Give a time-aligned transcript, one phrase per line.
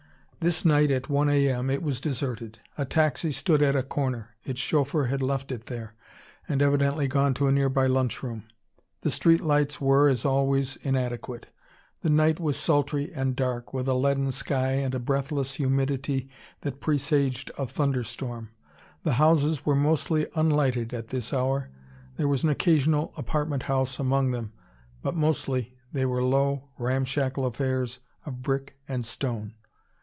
[0.43, 1.49] This night at 1 A.
[1.49, 1.69] M.
[1.69, 2.57] it was deserted.
[2.75, 5.93] A taxi stood at a corner; its chauffeur had left it there,
[6.49, 8.45] and evidently gone to a nearby lunch room.
[9.01, 11.45] The street lights were, as always, inadequate.
[12.01, 16.27] The night was sultry and dark, with a leaden sky and a breathless humidity
[16.61, 18.49] that presaged a thunder storm.
[19.03, 21.69] The houses were mostly unlighted at this hour.
[22.17, 24.53] There was an occasional apartment house among them,
[25.03, 29.53] but mostly they were low, ramshackle affairs of brick and stone.